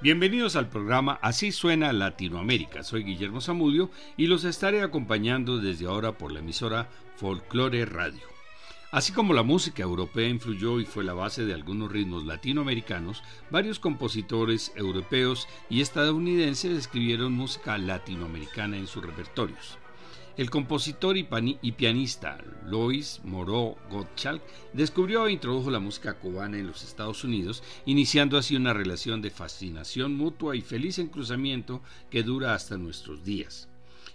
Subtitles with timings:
[0.00, 2.84] Bienvenidos al programa Así suena Latinoamérica.
[2.84, 8.22] Soy Guillermo Zamudio y los estaré acompañando desde ahora por la emisora Folklore Radio.
[8.92, 13.80] Así como la música europea influyó y fue la base de algunos ritmos latinoamericanos, varios
[13.80, 19.78] compositores europeos y estadounidenses escribieron música latinoamericana en sus repertorios.
[20.38, 21.24] El compositor y,
[21.72, 24.40] pianista Lois Moreau Gottschalk
[24.72, 29.32] descubrió e introdujo la música cubana en los Estados Unidos, iniciando así una relación de
[29.32, 33.68] fascinación mutua y feliz encruzamiento que dura hasta nuestros días.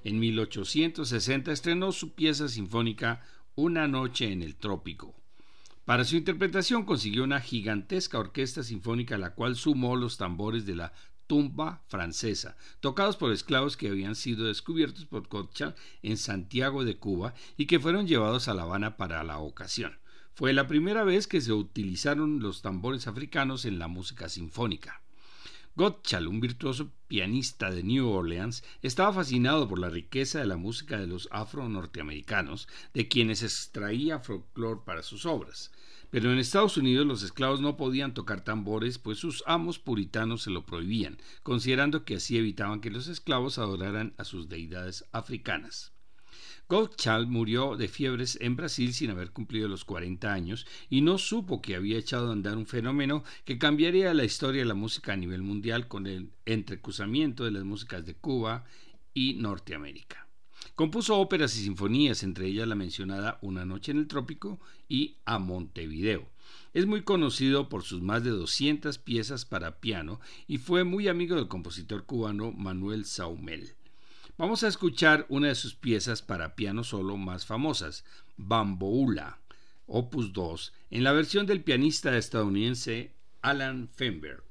[0.06, 3.22] En 1860 estrenó su pieza sinfónica
[3.56, 5.14] Una noche en el trópico.
[5.84, 10.94] Para su interpretación consiguió una gigantesca orquesta sinfónica la cual sumó los tambores de la
[11.28, 17.34] tumba francesa, tocados por esclavos que habían sido descubiertos por Gottschalk en Santiago de Cuba
[17.58, 19.98] y que fueron llevados a La Habana para la ocasión.
[20.36, 25.02] Fue la primera vez que se utilizaron los tambores africanos en la música sinfónica.
[25.76, 31.00] Gottschalk, un virtuoso pianista de New Orleans, estaba fascinado por la riqueza de la música
[31.00, 35.72] de los afro-norteamericanos, de quienes extraía folclore para sus obras.
[36.14, 40.52] Pero en Estados Unidos los esclavos no podían tocar tambores, pues sus amos puritanos se
[40.52, 45.92] lo prohibían, considerando que así evitaban que los esclavos adoraran a sus deidades africanas.
[46.70, 51.64] Gottschalk murió de fiebres en Brasil sin haber cumplido los 40 años y no supo
[51.64, 55.18] que había echado a andar un fenómeno que cambiaría la historia de la música a
[55.18, 58.66] nivel mundial con el entrecruzamiento de las músicas de Cuba
[59.16, 60.23] y Norteamérica.
[60.76, 65.38] Compuso óperas y sinfonías, entre ellas la mencionada Una noche en el trópico y A
[65.38, 66.28] Montevideo.
[66.74, 71.36] Es muy conocido por sus más de 200 piezas para piano y fue muy amigo
[71.36, 73.76] del compositor cubano Manuel Saumel.
[74.36, 78.04] Vamos a escuchar una de sus piezas para piano solo más famosas,
[78.38, 79.42] Bamboula,
[79.86, 83.14] opus 2, en la versión del pianista estadounidense
[83.44, 84.44] Alan Fenberg.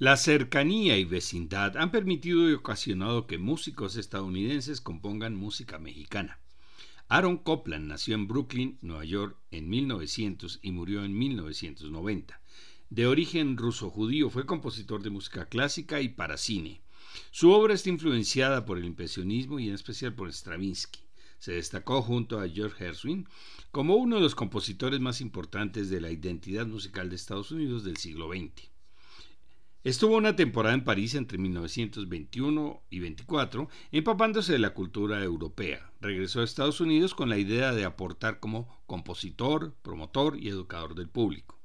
[0.00, 6.38] La cercanía y vecindad han permitido y ocasionado que músicos estadounidenses compongan música mexicana.
[7.08, 12.40] Aaron Copland nació en Brooklyn, Nueva York, en 1900 y murió en 1990.
[12.88, 16.80] De origen ruso-judío, fue compositor de música clásica y para cine.
[17.30, 21.00] Su obra está influenciada por el impresionismo y en especial por Stravinsky.
[21.38, 23.28] Se destacó junto a George Gershwin
[23.70, 27.98] como uno de los compositores más importantes de la identidad musical de Estados Unidos del
[27.98, 28.69] siglo XX.
[29.82, 35.90] Estuvo una temporada en París entre 1921 y 24, empapándose de la cultura europea.
[36.02, 41.08] Regresó a Estados Unidos con la idea de aportar como compositor, promotor y educador del
[41.08, 41.58] público.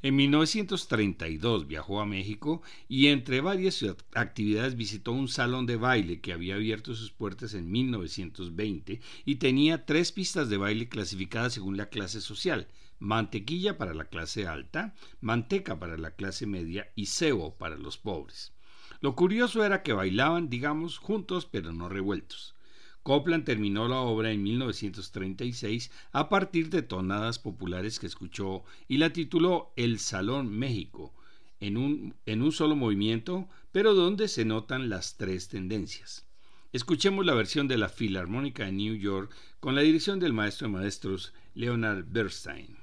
[0.00, 6.32] En 1932 viajó a México y entre varias actividades visitó un salón de baile que
[6.32, 11.90] había abierto sus puertas en 1920 y tenía tres pistas de baile clasificadas según la
[11.90, 12.66] clase social,
[13.02, 18.52] mantequilla para la clase alta, manteca para la clase media y cebo para los pobres.
[19.00, 22.54] Lo curioso era que bailaban, digamos, juntos pero no revueltos.
[23.02, 29.12] Copland terminó la obra en 1936 a partir de tonadas populares que escuchó y la
[29.12, 31.12] tituló El Salón México,
[31.58, 36.24] en un, en un solo movimiento, pero donde se notan las tres tendencias.
[36.72, 40.74] Escuchemos la versión de la Filarmónica de New York con la dirección del maestro de
[40.74, 42.81] maestros Leonard Bernstein.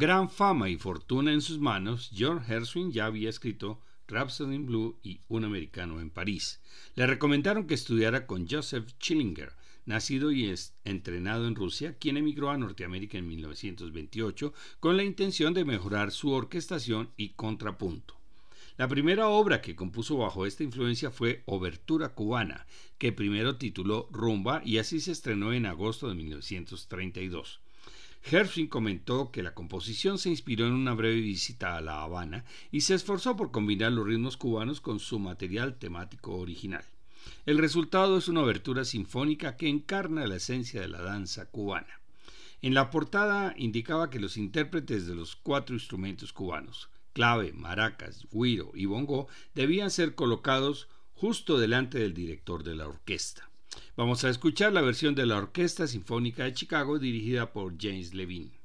[0.00, 5.00] Gran fama y fortuna en sus manos, John Herswin ya había escrito Rhapsody in Blue
[5.02, 6.60] y Un americano en París.
[6.94, 9.54] Le recomendaron que estudiara con Joseph Schillinger,
[9.86, 15.64] nacido y entrenado en Rusia, quien emigró a Norteamérica en 1928 con la intención de
[15.64, 18.14] mejorar su orquestación y contrapunto.
[18.76, 24.62] La primera obra que compuso bajo esta influencia fue Obertura cubana, que primero tituló Rumba
[24.64, 27.58] y así se estrenó en agosto de 1932.
[28.22, 32.82] Herfing comentó que la composición se inspiró en una breve visita a La Habana y
[32.82, 36.84] se esforzó por combinar los ritmos cubanos con su material temático original.
[37.46, 42.00] El resultado es una obertura sinfónica que encarna la esencia de la danza cubana.
[42.60, 48.72] En la portada indicaba que los intérpretes de los cuatro instrumentos cubanos, clave, maracas, guiro
[48.74, 53.48] y bongo, debían ser colocados justo delante del director de la orquesta.
[53.96, 58.57] Vamos a escuchar la versión de la Orquesta Sinfónica de Chicago dirigida por James Levine.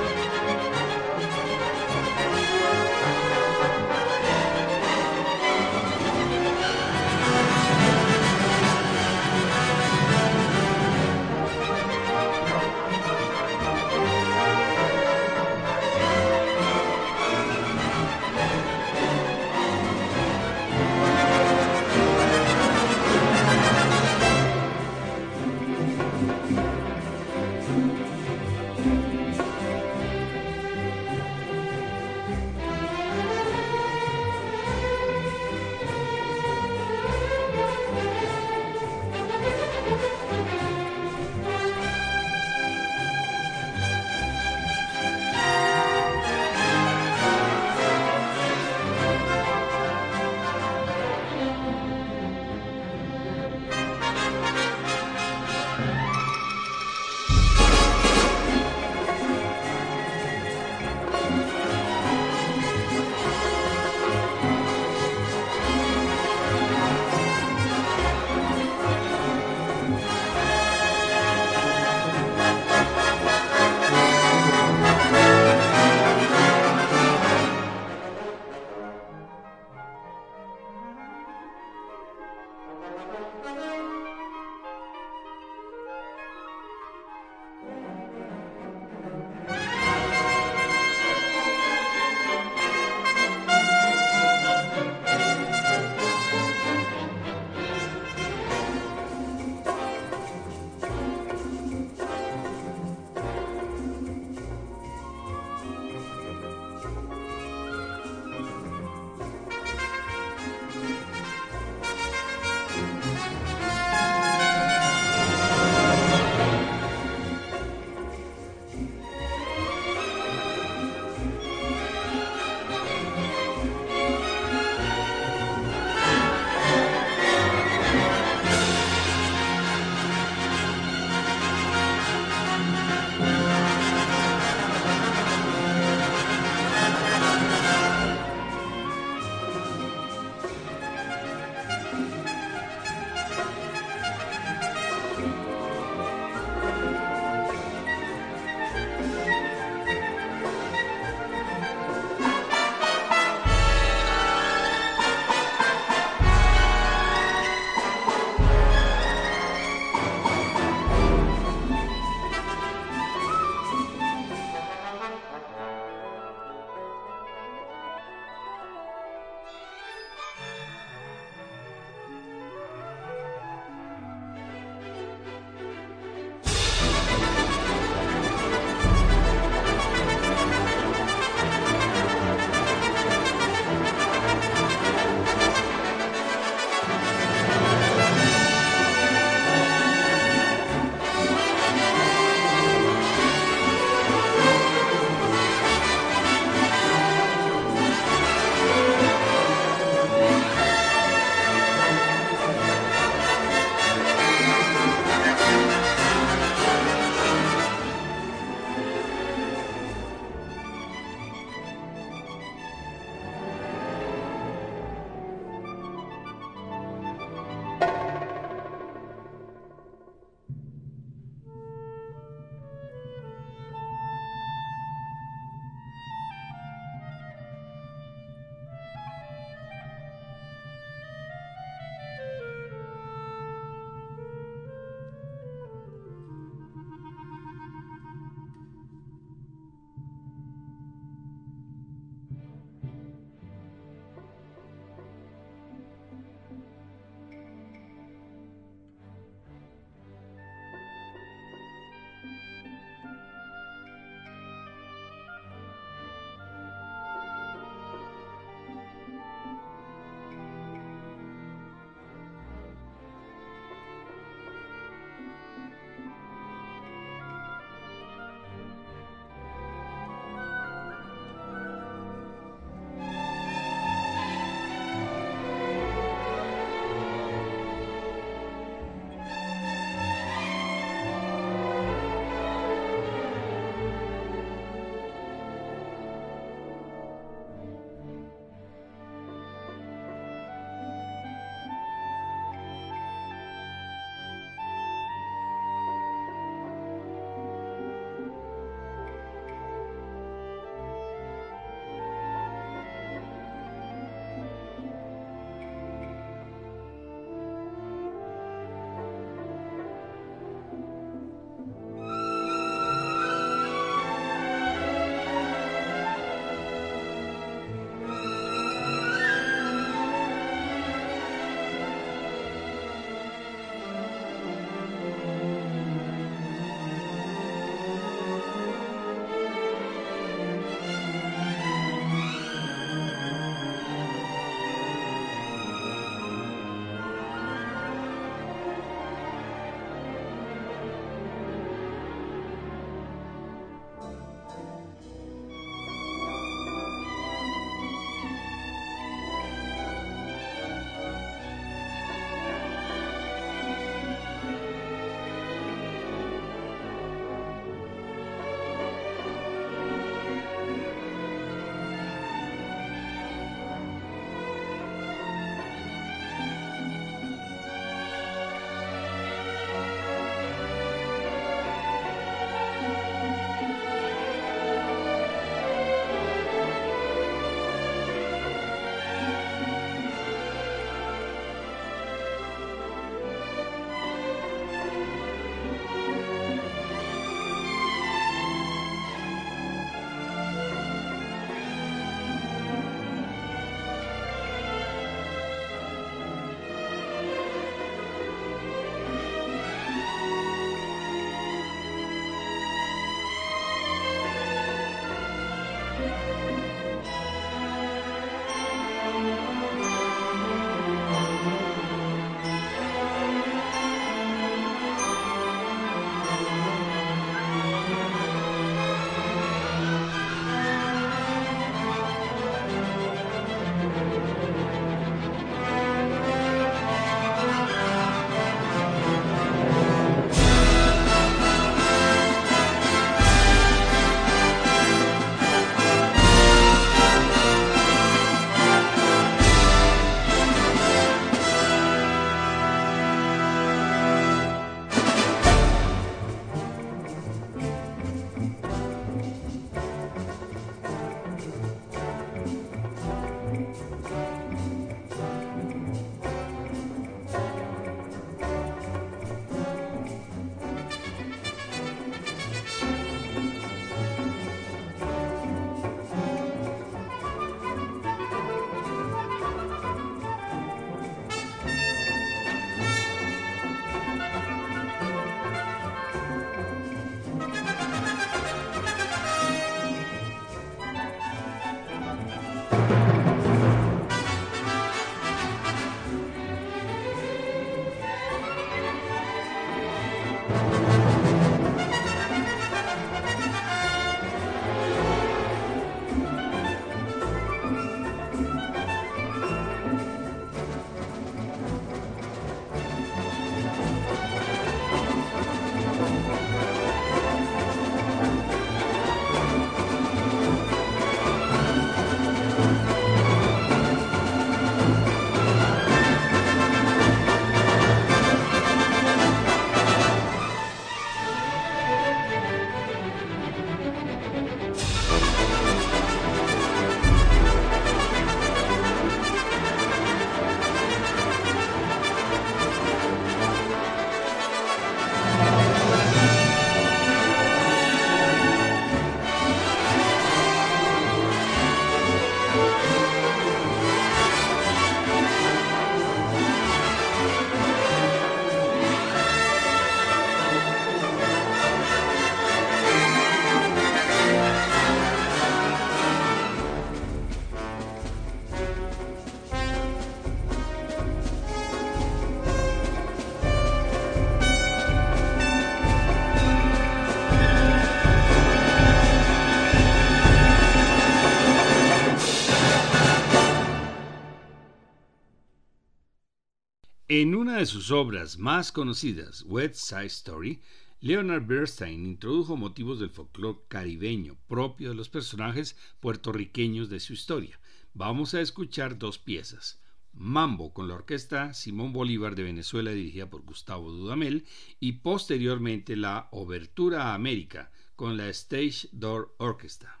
[577.14, 580.62] En una de sus obras más conocidas, West Side Story,
[581.00, 587.60] Leonard Bernstein introdujo motivos del folclore caribeño propio de los personajes puertorriqueños de su historia.
[587.92, 589.82] Vamos a escuchar dos piezas.
[590.14, 594.46] Mambo con la orquesta Simón Bolívar de Venezuela dirigida por Gustavo Dudamel
[594.80, 600.00] y posteriormente la Obertura a América con la Stage Door Orchestra.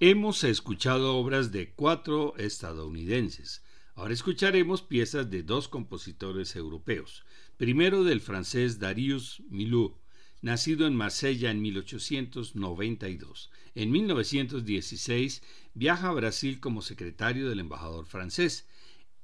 [0.00, 3.64] Hemos escuchado obras de cuatro estadounidenses.
[3.96, 7.24] Ahora escucharemos piezas de dos compositores europeos.
[7.56, 9.94] Primero del francés Darius Milhaud,
[10.40, 13.50] nacido en Marsella en 1892.
[13.74, 15.42] En 1916
[15.74, 18.68] viaja a Brasil como secretario del embajador francés.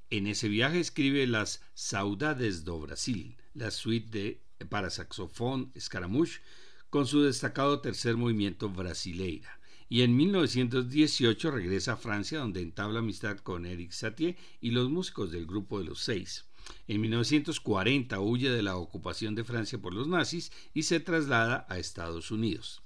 [0.09, 6.41] En ese viaje escribe las Saudades do Brasil, la suite para saxofón Scaramouche,
[6.89, 9.57] con su destacado tercer movimiento brasileira
[9.87, 15.31] y en 1918 regresa a Francia donde entabla amistad con Eric Satie y los músicos
[15.31, 16.45] del grupo de los seis.
[16.87, 21.77] En 1940 huye de la ocupación de Francia por los nazis y se traslada a
[21.77, 22.81] Estados Unidos.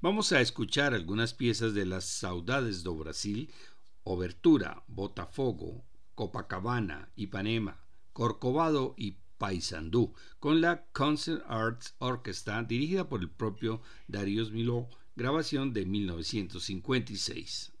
[0.00, 3.50] Vamos a escuchar algunas piezas de las Saudades do Brasil,
[4.04, 5.84] Obertura, Botafogo,
[6.14, 7.80] Copacabana, Ipanema,
[8.12, 15.72] Corcovado y Paysandú, con la Concert Arts Orchestra dirigida por el propio Darius Milhaud grabación
[15.72, 17.72] de 1956.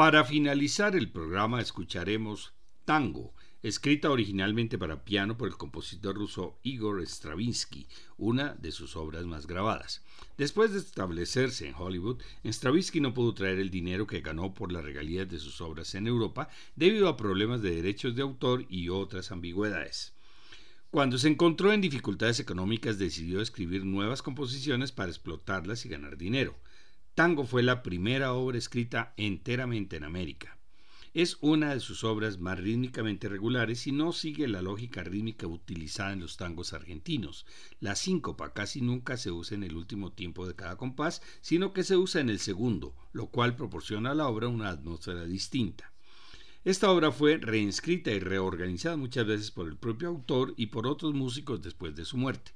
[0.00, 2.54] Para finalizar el programa escucharemos
[2.86, 7.86] Tango, escrita originalmente para piano por el compositor ruso Igor Stravinsky,
[8.16, 10.02] una de sus obras más grabadas.
[10.38, 14.84] Después de establecerse en Hollywood, Stravinsky no pudo traer el dinero que ganó por las
[14.84, 19.30] regalías de sus obras en Europa debido a problemas de derechos de autor y otras
[19.32, 20.14] ambigüedades.
[20.90, 26.56] Cuando se encontró en dificultades económicas decidió escribir nuevas composiciones para explotarlas y ganar dinero.
[27.20, 30.56] Tango fue la primera obra escrita enteramente en América.
[31.12, 36.14] Es una de sus obras más rítmicamente regulares y no sigue la lógica rítmica utilizada
[36.14, 37.44] en los tangos argentinos.
[37.78, 41.84] La síncopa casi nunca se usa en el último tiempo de cada compás, sino que
[41.84, 45.92] se usa en el segundo, lo cual proporciona a la obra una atmósfera distinta.
[46.64, 51.12] Esta obra fue reinscrita y reorganizada muchas veces por el propio autor y por otros
[51.12, 52.52] músicos después de su muerte.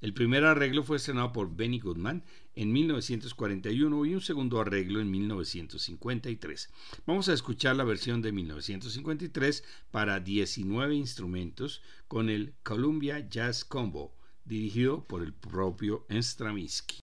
[0.00, 2.24] El primer arreglo fue estrenado por Benny Goodman
[2.54, 6.70] en 1941 y un segundo arreglo en 1953.
[7.06, 14.14] Vamos a escuchar la versión de 1953 para 19 instrumentos con el Columbia Jazz Combo,
[14.44, 17.00] dirigido por el propio Stravinsky.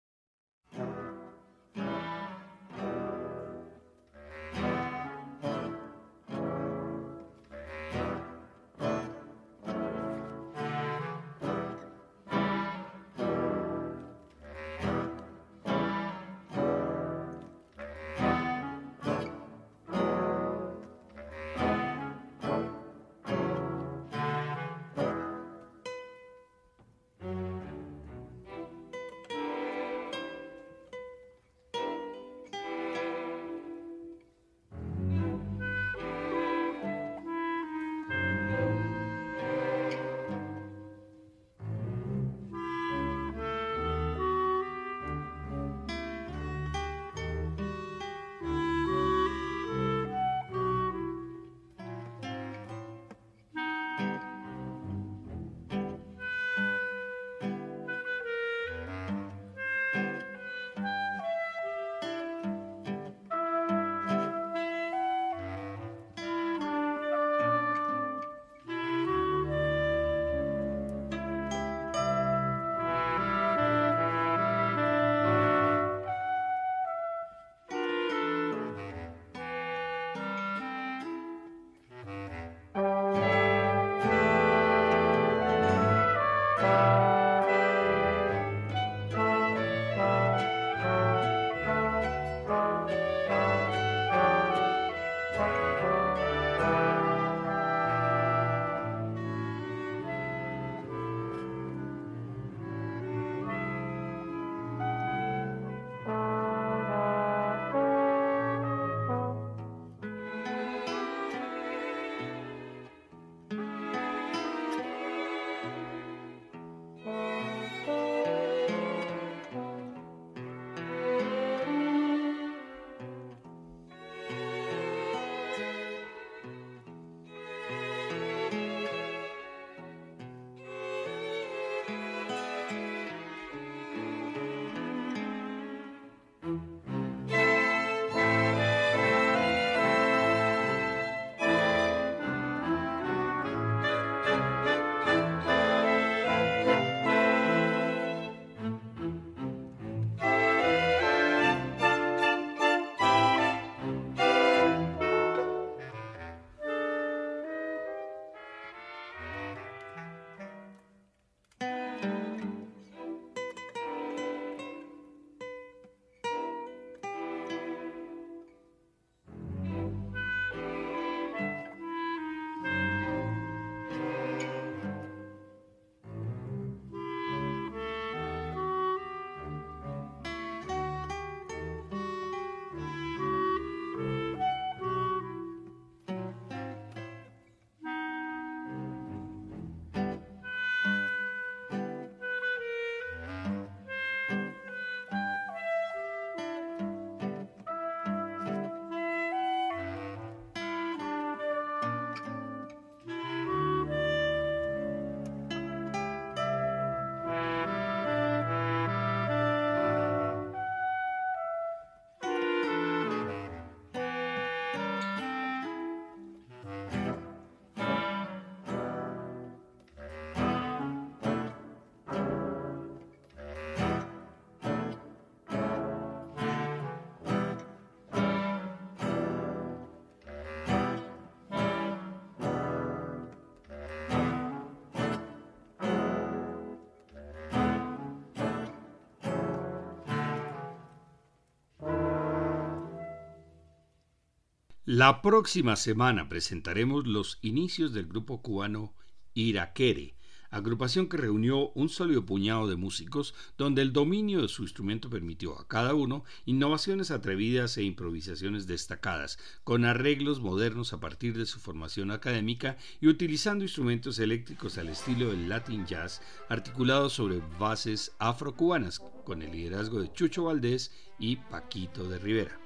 [244.87, 248.93] La próxima semana presentaremos los inicios del grupo cubano
[249.33, 250.15] Iraquere,
[250.51, 255.59] agrupación que reunió un sólido puñado de músicos donde el dominio de su instrumento permitió
[255.59, 261.61] a cada uno innovaciones atrevidas e improvisaciones destacadas, con arreglos modernos a partir de su
[261.61, 266.21] formación académica y utilizando instrumentos eléctricos al estilo del Latin Jazz,
[266.51, 272.64] articulados sobre bases afrocubanas, con el liderazgo de Chucho Valdés y Paquito de Rivera.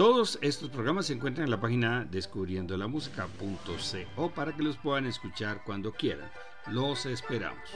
[0.00, 5.92] Todos estos programas se encuentran en la página descubriendolamusica.co para que los puedan escuchar cuando
[5.92, 6.30] quieran.
[6.68, 7.68] Los esperamos.